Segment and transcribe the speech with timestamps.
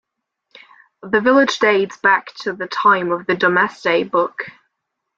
[1.03, 4.47] The village dates back to the time of the "Domesday Book".